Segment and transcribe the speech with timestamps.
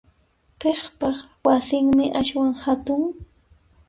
[0.59, 1.09] Piqpa
[1.45, 3.03] wasinmi aswan hatun?